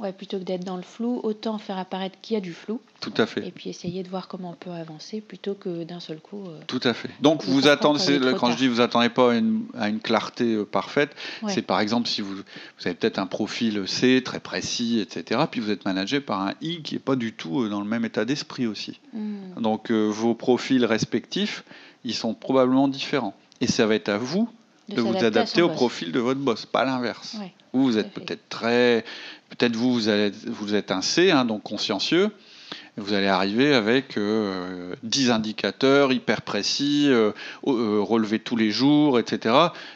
Ouais, 0.00 0.12
plutôt 0.12 0.38
que 0.38 0.44
d'être 0.44 0.64
dans 0.64 0.78
le 0.78 0.82
flou, 0.82 1.20
autant 1.22 1.58
faire 1.58 1.76
apparaître 1.76 2.16
qu'il 2.22 2.32
y 2.32 2.36
a 2.38 2.40
du 2.40 2.54
flou. 2.54 2.80
Tout 3.00 3.12
à 3.18 3.26
fait. 3.26 3.46
Et 3.46 3.50
puis 3.50 3.68
essayer 3.68 4.02
de 4.02 4.08
voir 4.08 4.28
comment 4.28 4.52
on 4.52 4.54
peut 4.54 4.70
avancer 4.70 5.20
plutôt 5.20 5.52
que 5.52 5.84
d'un 5.84 6.00
seul 6.00 6.20
coup. 6.20 6.42
Euh, 6.46 6.58
Tout 6.66 6.80
à 6.84 6.94
fait. 6.94 7.10
Donc 7.20 7.44
vous 7.44 7.68
attendez, 7.68 8.18
quand 8.38 8.50
je 8.50 8.56
dis 8.56 8.66
vous 8.66 8.80
attendez 8.80 9.10
pas 9.10 9.32
à 9.32 9.34
une, 9.36 9.66
à 9.78 9.90
une 9.90 10.00
clarté 10.00 10.54
euh, 10.54 10.64
parfaite, 10.64 11.14
c'est 11.48 11.60
par 11.60 11.80
exemple 11.80 12.08
si 12.08 12.22
vous, 12.22 12.34
vous 12.34 12.86
avez 12.86 12.94
peut-être 12.94 13.18
un 13.18 13.26
profil 13.26 13.86
C 13.86 14.22
très 14.24 14.40
précis, 14.40 15.00
etc. 15.00 15.42
Puis 15.50 15.60
vous 15.60 15.70
êtes 15.70 15.84
managé 15.84 16.20
par 16.20 16.40
un 16.40 16.54
I 16.62 16.80
qui 16.82 16.94
n'est 16.94 17.00
pas 17.00 17.16
du 17.16 17.34
tout 17.34 17.60
euh, 17.60 17.68
dans 17.68 17.80
le 17.80 17.86
même 17.86 18.06
état 18.06 18.24
d'esprit 18.24 18.66
aussi. 18.66 19.00
Hmm. 19.12 19.60
Donc 19.60 19.90
vos 19.90 20.34
profils 20.34 20.86
respectifs, 20.86 21.62
ils 22.04 22.14
sont 22.14 22.32
probablement 22.32 22.88
différents. 22.88 23.34
Et 23.60 23.66
ça 23.66 23.84
va 23.86 23.96
être 23.96 24.08
à 24.08 24.16
vous 24.16 24.48
de, 24.94 25.00
vous 25.00 25.16
adapter 25.16 25.62
au 25.62 25.68
profil 25.68 26.12
de 26.12 26.20
votre 26.20 26.40
boss, 26.40 26.66
pas 26.66 26.84
l'inverse. 26.84 27.36
vous, 27.72 27.84
vous 27.84 27.98
êtes 27.98 28.12
peut-être 28.12 28.48
très 28.48 29.04
Peut-être 29.50 29.74
vous, 29.74 29.98
vous, 29.98 30.00
vous, 30.46 30.74
êtes 30.74 30.92
un 30.92 31.02
C, 31.02 31.30
hein, 31.32 31.44
donc 31.44 31.64
consciencieux. 31.64 32.30
Vous 32.96 33.14
allez 33.14 33.26
arriver 33.26 33.74
avec 33.74 34.16
euh, 34.16 34.94
10 35.02 35.30
indicateurs 35.30 36.12
hyper 36.12 36.42
précis, 36.42 37.06
euh, 37.08 37.32
euh, 37.66 38.00
relevés 38.00 38.38
tous 38.38 38.56
les 38.56 38.70
jours, 38.70 39.18
etc. 39.18 39.54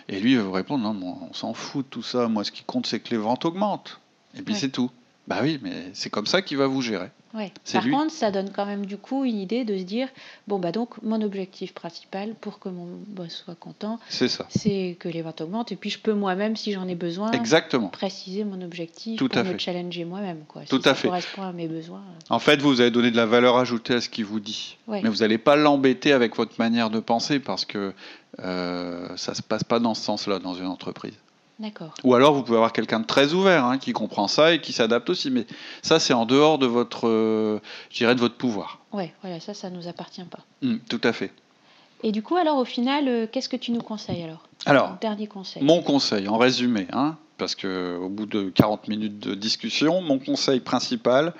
Et 0.09 0.19
lui, 0.19 0.33
il 0.33 0.39
va 0.39 0.43
vous 0.43 0.53
répondre 0.53 0.93
Non, 0.93 1.19
on 1.31 1.33
s'en 1.33 1.55
fout 1.55 1.85
de 1.87 1.91
tout 1.91 2.03
ça. 2.03 2.29
Moi, 2.29 2.45
ce 2.45 2.51
qui 2.51 2.65
compte, 2.65 2.87
c'est 2.87 3.01
que 3.01 3.11
les 3.11 3.17
ventes 3.17 3.45
augmentent. 3.45 4.01
Et 4.37 4.43
puis 4.43 4.55
c'est 4.55 4.71
tout. 4.71 4.91
Bah 5.29 5.39
oui, 5.43 5.61
mais 5.63 5.91
c'est 5.93 6.11
comme 6.11 6.27
ça 6.27 6.43
qu'il 6.43 6.57
va 6.57 6.67
vous 6.67 6.83
gérer. 6.83 7.11
Ouais. 7.35 7.53
Par 7.73 7.85
contre, 7.91 8.13
ça 8.13 8.31
donne 8.31 8.51
quand 8.55 8.65
même 8.65 8.87
du 8.87 8.97
coup 8.97 9.25
une 9.25 9.39
idée 9.39 9.65
de 9.65 9.77
se 9.77 9.83
dire 9.83 10.09
bon 10.47 10.59
bah 10.61 10.71
donc 10.71 11.03
mon 11.03 11.21
objectif 11.21 11.75
principal 11.75 12.35
pour 12.41 12.61
que 12.61 12.69
mon 12.69 12.87
boss 13.09 13.43
soit 13.45 13.57
content, 13.57 13.99
c'est 14.09 14.29
ça. 14.29 14.47
C'est 14.51 14.97
que 15.01 15.09
les 15.09 15.21
ventes 15.23 15.41
augmentent 15.41 15.73
et 15.73 15.77
puis 15.77 15.91
je 15.91 15.99
peux 15.99 16.15
moi-même 16.15 16.55
si 16.57 16.71
j'en 16.73 16.87
ai 16.87 16.95
besoin 16.95 17.33
Exactement. 17.33 17.89
préciser 17.89 18.45
mon 18.45 18.63
objectif 18.63 19.19
Tout 19.19 19.29
pour 19.29 19.39
à 19.39 19.43
me 19.43 19.53
fait. 19.53 19.59
challenger 19.59 20.05
moi-même 20.05 20.45
quoi. 20.47 20.63
Tout 20.69 20.81
si 20.81 20.89
à 20.89 20.93
ça 20.93 20.95
fait. 20.95 21.09
correspond 21.09 21.43
à 21.43 21.53
mes 21.53 21.67
besoins. 21.67 22.03
En 22.31 22.39
fait, 22.39 22.63
vous 22.63 22.81
avez 22.81 22.91
donné 22.93 23.11
de 23.11 23.17
la 23.17 23.27
valeur 23.27 23.57
ajoutée 23.57 23.95
à 23.95 24.01
ce 24.01 24.09
qu'il 24.09 24.25
vous 24.25 24.39
dit, 24.41 24.79
Ouais. 24.87 25.01
mais 25.03 25.09
vous 25.09 25.17
n'allez 25.19 25.39
pas 25.39 25.57
l'embêter 25.57 26.13
avec 26.13 26.37
votre 26.37 26.55
manière 26.61 26.89
de 26.91 27.01
penser 27.01 27.41
parce 27.41 27.65
que 27.65 27.93
euh, 28.41 29.09
ça 29.17 29.35
se 29.35 29.43
passe 29.43 29.65
pas 29.65 29.79
dans 29.81 29.95
ce 29.95 30.03
sens-là 30.03 30.39
dans 30.39 30.55
une 30.55 30.67
entreprise. 30.67 31.15
D'accord. 31.61 31.95
Ou 32.03 32.15
alors 32.15 32.35
vous 32.35 32.43
pouvez 32.43 32.57
avoir 32.57 32.73
quelqu'un 32.73 33.01
de 33.01 33.07
très 33.07 33.33
ouvert 33.33 33.65
hein, 33.65 33.79
qui 33.79 33.93
comprend 33.93 34.27
ça 34.27 34.53
et 34.55 34.61
qui 34.61 34.73
s'adapte 34.73 35.09
aussi, 35.11 35.31
mais 35.31 35.47
ça 35.83 36.01
c'est 36.01 36.13
en 36.13 36.27
dehors 36.27 36.59
de 36.59 36.67
votre, 36.67 37.07
euh, 37.09 37.61
de 38.01 38.21
votre 38.21 38.35
pouvoir. 38.37 38.81
Ouais, 38.93 39.13
voilà, 39.23 39.39
ça, 39.41 39.55
ça 39.55 39.71
nous 39.71 39.87
appartient 39.87 40.25
pas. 40.25 40.41
Hmm, 40.63 40.79
tout 40.89 41.01
à 41.05 41.13
fait. 41.13 41.33
Et 42.03 42.13
du 42.13 42.23
coup, 42.23 42.37
alors 42.37 42.59
au 42.59 42.65
final, 42.65 43.09
euh, 43.09 43.27
qu'est-ce 43.31 43.49
que 43.49 43.57
tu 43.57 43.71
nous 43.71 43.81
conseilles 43.81 44.23
alors? 44.25 44.43
Alors, 44.67 44.97
Dernier 45.01 45.27
conseil. 45.27 45.63
mon 45.63 45.81
conseil, 45.83 46.29
en 46.29 46.37
résumé, 46.39 46.87
hein, 46.93 47.17
parce 47.39 47.55
que 47.55 47.97
au 47.97 48.09
bout 48.09 48.27
de 48.27 48.49
40 48.51 48.89
minutes 48.89 49.19
de 49.19 49.35
discussion, 49.35 50.01
mon 50.01 50.19
conseil 50.19 50.61
principal, 50.61 51.35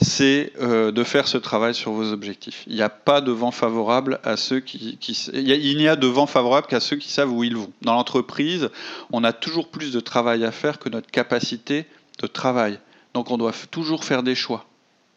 c'est 0.00 0.52
euh, 0.60 0.90
de 0.92 1.04
faire 1.04 1.28
ce 1.28 1.36
travail 1.38 1.74
sur 1.74 1.92
vos 1.92 2.12
objectifs. 2.12 2.64
Il 2.66 2.74
n'y 2.74 2.82
a 2.82 2.88
pas 2.88 3.20
de 3.20 3.30
vent 3.32 3.50
favorable 3.50 4.20
à 4.24 4.36
ceux 4.36 4.60
qui, 4.60 4.96
qui- 4.98 5.28
il 5.34 5.76
n'y 5.76 5.88
a 5.88 5.96
de 5.96 6.06
vent 6.06 6.26
favorable 6.26 6.66
qu'à 6.66 6.80
ceux 6.80 6.96
qui 6.96 7.10
savent 7.10 7.32
où 7.32 7.44
ils 7.44 7.56
vont. 7.56 7.70
Dans 7.82 7.94
l'entreprise, 7.94 8.70
on 9.12 9.24
a 9.24 9.32
toujours 9.32 9.68
plus 9.68 9.92
de 9.92 10.00
travail 10.00 10.44
à 10.44 10.50
faire 10.52 10.78
que 10.78 10.88
notre 10.88 11.10
capacité 11.10 11.86
de 12.22 12.26
travail. 12.26 12.78
Donc, 13.12 13.30
on 13.30 13.36
doit 13.38 13.52
toujours 13.70 14.04
faire 14.04 14.22
des 14.22 14.34
choix 14.34 14.66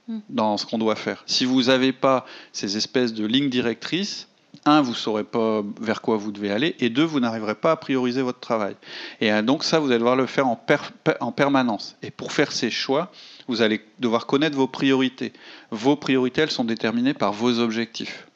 Hmm. 0.09 0.19
dans 0.29 0.55
ce 0.55 0.65
qu'on 0.65 0.77
doit 0.77 0.95
faire. 0.95 1.21
Si 1.25 1.43
vous 1.43 1.63
n'avez 1.63 1.91
pas 1.91 2.25
ces 2.53 2.77
espèces 2.77 3.13
de 3.13 3.25
lignes 3.25 3.49
directrices, 3.49 4.29
un, 4.67 4.81
vous 4.81 4.91
ne 4.91 4.95
saurez 4.95 5.23
pas 5.23 5.63
vers 5.81 6.01
quoi 6.01 6.17
vous 6.17 6.31
devez 6.31 6.51
aller, 6.51 6.75
et 6.79 6.89
deux, 6.89 7.03
vous 7.03 7.19
n'arriverez 7.19 7.55
pas 7.55 7.71
à 7.71 7.75
prioriser 7.75 8.21
votre 8.21 8.39
travail. 8.39 8.75
Et 9.21 9.31
donc 9.41 9.63
ça, 9.63 9.79
vous 9.79 9.87
allez 9.87 9.97
devoir 9.99 10.15
le 10.15 10.25
faire 10.25 10.47
en, 10.47 10.55
per- 10.55 10.91
per- 11.03 11.13
en 11.21 11.31
permanence. 11.31 11.95
Et 12.03 12.11
pour 12.11 12.31
faire 12.31 12.51
ces 12.51 12.69
choix, 12.69 13.11
vous 13.47 13.61
allez 13.61 13.81
devoir 13.99 14.25
connaître 14.25 14.55
vos 14.57 14.67
priorités. 14.67 15.33
Vos 15.71 15.95
priorités, 15.95 16.41
elles 16.41 16.51
sont 16.51 16.65
déterminées 16.65 17.13
par 17.13 17.31
vos 17.33 17.59
objectifs. 17.59 18.27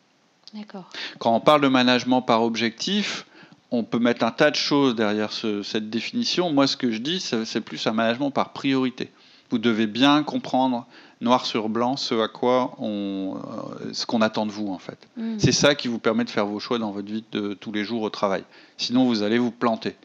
D'accord. 0.53 0.89
Quand 1.19 1.35
on 1.35 1.39
parle 1.39 1.61
de 1.61 1.67
management 1.67 2.21
par 2.21 2.43
objectif, 2.43 3.25
on 3.71 3.83
peut 3.83 3.99
mettre 3.99 4.25
un 4.25 4.31
tas 4.31 4.51
de 4.51 4.55
choses 4.57 4.95
derrière 4.95 5.31
ce- 5.31 5.63
cette 5.63 5.89
définition. 5.89 6.51
Moi, 6.51 6.67
ce 6.67 6.75
que 6.75 6.91
je 6.91 6.97
dis, 6.97 7.19
c'est 7.21 7.45
c'est 7.45 7.61
plus 7.61 7.85
un 7.87 7.93
management 7.93 8.31
par 8.31 8.51
priorité. 8.51 9.09
Vous 9.49 9.59
devez 9.59 9.87
bien 9.87 10.23
comprendre 10.23 10.87
noir 11.21 11.45
sur 11.45 11.69
blanc 11.69 11.95
ce 11.97 12.15
à 12.19 12.27
quoi 12.27 12.75
on, 12.79 13.35
euh, 13.37 13.93
ce 13.93 14.05
qu'on 14.05 14.21
attend 14.21 14.45
de 14.45 14.51
vous 14.51 14.67
en 14.69 14.79
fait. 14.79 15.07
Hmm. 15.17 15.37
C'est 15.37 15.51
ça 15.51 15.75
qui 15.75 15.87
vous 15.87 15.99
permet 15.99 16.23
de 16.23 16.29
faire 16.29 16.45
vos 16.45 16.59
choix 16.59 16.79
dans 16.79 16.91
votre 16.91 17.11
vie 17.11 17.23
de 17.31 17.53
tous 17.53 17.71
les 17.71 17.83
jours 17.83 18.01
au 18.01 18.09
travail. 18.09 18.43
Sinon, 18.77 19.05
vous 19.05 19.23
allez 19.23 19.37
vous 19.37 19.51
planter. 19.51 19.95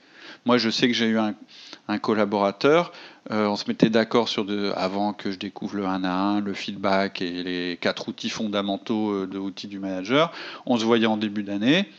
Moi, 0.45 0.59
je 0.59 0.71
sais 0.71 0.87
que 0.87 0.95
j'ai 0.95 1.07
eu 1.07 1.19
un, 1.19 1.35
un 1.89 1.99
collaborateur. 1.99 2.93
euh, 3.33 3.47
on 3.49 3.57
se 3.57 3.65
mettait 3.67 3.91
d'accord 3.91 4.29
sur 4.29 4.45
de, 4.45 4.73
avant 4.77 5.13
que 5.13 5.33
je 5.33 5.39
découvre 5.39 5.77
le 5.77 5.87
1 5.87 6.05
à 6.05 6.13
1, 6.13 6.41
le 6.41 6.55
feedback 6.55 7.21
et 7.21 7.43
les 7.43 7.79
quatre 7.81 8.09
outils 8.09 8.29
fondamentaux 8.29 9.11
euh, 9.11 9.27
de 9.27 9.39
outils 9.39 9.67
du 9.67 9.81
manager. 9.81 10.33
On 10.65 10.77
se 10.77 10.85
voyait 10.85 11.07
en 11.07 11.17
début 11.17 11.43
d'année. 11.43 11.91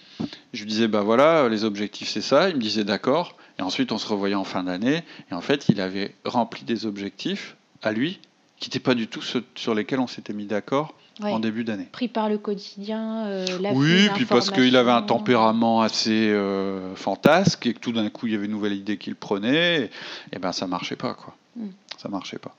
Je 0.54 0.62
lui 0.64 0.70
disais, 0.70 0.88
bah 0.88 1.02
voilà, 1.02 1.50
les 1.50 1.66
objectifs, 1.66 2.10
c'est 2.10 2.22
ça. 2.22 2.50
Il 2.50 2.56
me 2.56 2.62
disait 2.62 2.86
d'accord. 2.86 3.36
Et 3.60 3.64
ensuite, 3.64 3.92
on 3.92 3.98
se 3.98 4.08
revoyait 4.08 4.36
en 4.36 4.46
fin 4.46 4.64
d'année. 4.64 5.04
Et 5.30 5.34
en 5.34 5.42
fait, 5.42 5.68
il 5.68 5.82
avait 5.82 6.16
rempli 6.24 6.64
des 6.64 6.86
objectifs 6.86 7.58
à 7.84 7.92
lui 7.92 8.20
qui 8.60 8.70
n'étaient 8.70 8.80
pas 8.80 8.96
du 8.96 9.08
tout 9.08 9.22
ceux 9.22 9.44
sur 9.56 9.74
lesquels 9.74 10.00
on 10.00 10.08
s'était 10.08 10.34
mis 10.34 10.46
d'accord 10.46 10.94
Ouais. 11.20 11.32
en 11.32 11.40
début 11.40 11.64
d'année. 11.64 11.88
Pris 11.92 12.10
par 12.10 12.30
le 12.30 12.38
quotidien, 12.38 13.26
euh, 13.26 13.46
la 13.60 13.74
Oui, 13.74 14.08
puis 14.14 14.26
parce 14.26 14.52
qu'il 14.52 14.76
avait 14.76 14.92
un 14.92 15.02
tempérament 15.02 15.82
assez 15.82 16.30
euh, 16.30 16.94
fantasque 16.96 17.66
et 17.66 17.74
que 17.74 17.80
tout 17.80 17.92
d'un 17.92 18.08
coup 18.12 18.28
il 18.28 18.34
y 18.34 18.36
avait 18.36 18.46
une 18.46 18.52
nouvelle 18.52 18.74
idée 18.74 19.00
qu'il 19.00 19.16
prenait, 19.16 19.82
et, 19.82 20.36
et 20.36 20.38
ben 20.38 20.52
ça 20.52 20.68
marchait 20.68 20.96
pas 20.96 21.16
quoi. 21.16 21.36
Mm. 21.56 21.70
Ça 21.98 22.10
marchait 22.10 22.38
pas. 22.38 22.56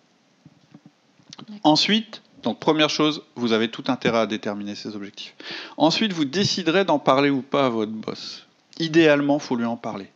Ensuite, 1.62 2.22
donc 2.42 2.58
première 2.58 2.90
chose, 2.90 3.22
vous 3.36 3.52
avez 3.52 3.68
tout 3.68 3.84
intérêt 3.86 4.18
à 4.18 4.26
déterminer 4.26 4.74
ses 4.74 4.96
objectifs. 4.96 5.36
Ensuite, 5.76 6.12
vous 6.12 6.24
déciderez 6.24 6.84
d'en 6.84 6.98
parler 6.98 7.30
ou 7.30 7.42
pas 7.42 7.66
à 7.66 7.68
votre 7.68 7.92
boss. 7.92 8.46
Idéalement, 8.80 9.38
faut 9.38 9.54
lui 9.54 9.66
en 9.66 9.76
parler. 9.76 10.08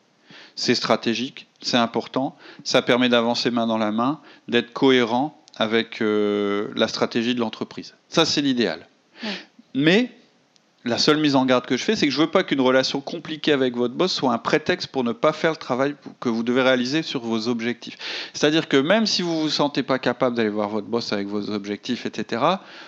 C'est 0.56 0.74
stratégique, 0.74 1.46
c'est 1.60 1.76
important, 1.76 2.36
ça 2.64 2.82
permet 2.82 3.08
d'avancer 3.08 3.52
main 3.52 3.68
dans 3.68 3.78
la 3.78 3.92
main, 3.92 4.20
d'être 4.48 4.72
cohérent 4.72 5.38
avec 5.56 6.00
euh, 6.00 6.68
la 6.74 6.88
stratégie 6.88 7.34
de 7.34 7.40
l'entreprise. 7.40 7.94
Ça, 8.08 8.24
c'est 8.24 8.40
l'idéal. 8.40 8.86
Ouais. 9.22 9.30
Mais 9.74 10.10
la 10.84 10.98
seule 10.98 11.18
mise 11.18 11.36
en 11.36 11.44
garde 11.46 11.64
que 11.64 11.76
je 11.76 11.84
fais, 11.84 11.94
c'est 11.94 12.06
que 12.06 12.12
je 12.12 12.20
veux 12.20 12.30
pas 12.30 12.42
qu'une 12.42 12.60
relation 12.60 13.00
compliquée 13.00 13.52
avec 13.52 13.76
votre 13.76 13.94
boss 13.94 14.12
soit 14.12 14.32
un 14.32 14.38
prétexte 14.38 14.88
pour 14.88 15.04
ne 15.04 15.12
pas 15.12 15.32
faire 15.32 15.52
le 15.52 15.56
travail 15.56 15.94
que 16.18 16.28
vous 16.28 16.42
devez 16.42 16.62
réaliser 16.62 17.02
sur 17.02 17.20
vos 17.20 17.46
objectifs. 17.48 17.96
C'est-à-dire 18.32 18.68
que 18.68 18.76
même 18.76 19.06
si 19.06 19.22
vous 19.22 19.42
vous 19.42 19.48
sentez 19.48 19.82
pas 19.82 19.98
capable 19.98 20.36
d'aller 20.36 20.48
voir 20.48 20.68
votre 20.68 20.88
boss 20.88 21.12
avec 21.12 21.28
vos 21.28 21.50
objectifs, 21.50 22.04
etc., 22.04 22.42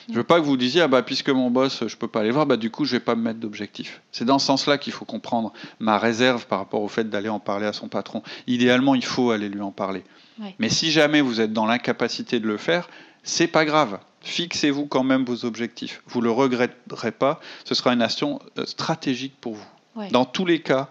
je 0.09 0.15
veux 0.15 0.25
pas 0.25 0.41
que 0.41 0.45
vous 0.45 0.57
disiez 0.57 0.83
ah 0.83 0.89
bah 0.89 1.03
puisque 1.03 1.31
mon 1.31 1.51
boss 1.51 1.85
je 1.87 1.97
peux 1.97 2.09
pas 2.09 2.21
aller 2.21 2.33
voir, 2.33 2.47
bah 2.47 2.57
du 2.57 2.71
coup 2.71 2.85
je 2.85 2.93
vais 2.93 3.01
pas 3.01 3.15
me 3.15 3.23
mettre 3.23 3.39
d'objectif. 3.39 4.01
C'est 4.11 4.25
dans 4.25 4.41
ce 4.41 4.47
sens-là 4.47 4.77
qu'il 4.79 4.93
faut 4.93 5.05
comprendre 5.05 5.53
ma 5.79 5.99
réserve 5.99 6.47
par 6.47 6.59
rapport 6.59 6.83
au 6.83 6.89
fait 6.89 7.09
d'aller 7.09 7.29
en 7.29 7.41
parler 7.41 7.67
à 7.67 7.73
son 7.73 7.89
patron. 7.89 8.23
Idéalement, 8.47 8.95
il 8.95 9.05
faut 9.05 9.31
aller 9.31 9.49
lui 9.49 9.63
en 9.63 9.73
parler. 9.73 10.03
Ouais. 10.41 10.55
Mais 10.59 10.69
si 10.69 10.91
jamais 10.91 11.21
vous 11.21 11.41
êtes 11.41 11.53
dans 11.53 11.67
l'incapacité 11.67 12.41
de 12.41 12.49
le 12.49 12.57
faire, 12.57 12.89
c'est 13.23 13.47
pas 13.47 13.65
grave. 13.65 13.99
Fixez-vous 14.25 14.87
quand 14.87 15.05
même 15.05 15.25
vos 15.25 15.45
objectifs. 15.45 16.03
Vous 16.07 16.21
le 16.21 16.31
regretterez 16.31 17.13
pas. 17.13 17.41
Ce 17.65 17.75
sera 17.75 17.93
une 17.93 18.03
action 18.03 18.41
euh, 18.59 18.65
stratégique 18.67 19.35
pour 19.41 19.55
vous. 19.55 19.67
Ouais. 19.97 20.09
Dans 20.11 20.25
tous 20.25 20.45
les 20.47 20.61
cas, 20.61 20.89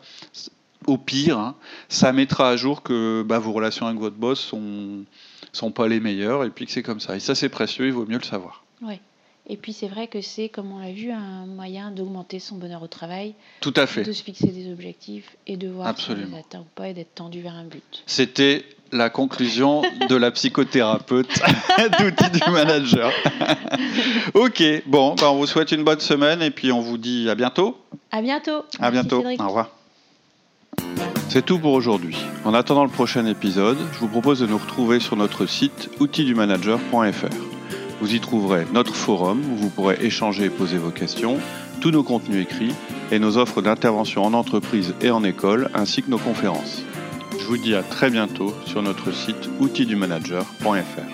au 0.87 0.97
pire, 0.97 1.37
hein, 1.37 1.55
ça 1.89 2.13
mettra 2.13 2.49
à 2.49 2.55
jour 2.55 2.83
que 2.83 3.23
bah, 3.23 3.39
vos 3.39 3.51
relations 3.51 3.87
avec 3.87 3.99
votre 3.99 4.15
boss 4.15 4.39
sont 4.39 5.03
sont 5.51 5.71
pas 5.71 5.87
les 5.87 5.99
meilleures 5.99 6.43
et 6.45 6.49
puis 6.49 6.65
que 6.65 6.71
c'est 6.71 6.83
comme 6.83 6.99
ça. 6.99 7.15
Et 7.15 7.19
ça 7.19 7.35
c'est 7.35 7.49
précieux, 7.49 7.85
il 7.85 7.93
vaut 7.93 8.05
mieux 8.05 8.17
le 8.17 8.23
savoir. 8.23 8.63
Ouais. 8.81 8.99
Et 9.45 9.57
puis 9.57 9.73
c'est 9.73 9.89
vrai 9.89 10.07
que 10.07 10.21
c'est, 10.21 10.47
comme 10.47 10.71
on 10.71 10.79
l'a 10.79 10.93
vu, 10.93 11.11
un 11.11 11.45
moyen 11.45 11.91
d'augmenter 11.91 12.39
son 12.39 12.55
bonheur 12.55 12.81
au 12.81 12.87
travail, 12.87 13.35
Tout 13.59 13.73
à 13.75 13.85
fait. 13.85 14.03
de 14.03 14.11
se 14.13 14.23
fixer 14.23 14.47
des 14.47 14.71
objectifs 14.71 15.35
et 15.47 15.57
de 15.57 15.67
voir 15.67 15.87
si 15.87 16.09
on 16.09 16.13
Absolument. 16.13 16.37
les 16.37 16.39
atteint 16.43 16.61
ou 16.61 16.67
pas 16.75 16.87
et 16.87 16.93
d'être 16.93 17.13
tendu 17.13 17.41
vers 17.41 17.53
un 17.55 17.65
but. 17.65 18.03
C'était 18.05 18.65
la 18.93 19.09
conclusion 19.09 19.81
de 20.07 20.15
la 20.15 20.31
psychothérapeute 20.31 21.27
d'outils 21.99 22.39
du 22.39 22.51
manager. 22.51 23.11
ok, 24.33 24.63
bon, 24.85 25.15
bah, 25.15 25.31
on 25.31 25.37
vous 25.37 25.47
souhaite 25.47 25.71
une 25.71 25.83
bonne 25.83 25.99
semaine 25.99 26.41
et 26.41 26.51
puis 26.51 26.71
on 26.71 26.81
vous 26.81 26.97
dit 26.97 27.29
à 27.29 27.35
bientôt. 27.35 27.77
À 28.11 28.21
bientôt. 28.21 28.63
À 28.79 28.91
bientôt. 28.91 29.23
Au 29.39 29.47
revoir. 29.47 29.69
C'est 31.29 31.43
tout 31.43 31.57
pour 31.57 31.73
aujourd'hui. 31.73 32.17
En 32.45 32.53
attendant 32.53 32.83
le 32.83 32.91
prochain 32.91 33.25
épisode, 33.25 33.77
je 33.93 33.99
vous 33.99 34.07
propose 34.07 34.39
de 34.39 34.45
nous 34.45 34.57
retrouver 34.57 34.99
sur 34.99 35.15
notre 35.15 35.45
site 35.47 35.89
outildumanager.fr. 35.99 37.35
Vous 37.99 38.13
y 38.13 38.19
trouverez 38.19 38.65
notre 38.73 38.93
forum 38.93 39.41
où 39.51 39.55
vous 39.55 39.69
pourrez 39.69 39.97
échanger 40.01 40.45
et 40.45 40.49
poser 40.49 40.77
vos 40.77 40.91
questions, 40.91 41.37
tous 41.81 41.91
nos 41.91 42.03
contenus 42.03 42.43
écrits 42.43 42.73
et 43.11 43.19
nos 43.19 43.37
offres 43.37 43.61
d'intervention 43.61 44.23
en 44.23 44.33
entreprise 44.33 44.93
et 45.01 45.09
en 45.09 45.23
école, 45.23 45.69
ainsi 45.73 46.03
que 46.03 46.11
nos 46.11 46.17
conférences. 46.17 46.83
Vous 47.53 47.59
dis 47.59 47.75
à 47.75 47.83
très 47.83 48.09
bientôt 48.09 48.51
sur 48.65 48.81
notre 48.81 49.13
site 49.13 49.47
outildumanager.fr. 49.59 51.12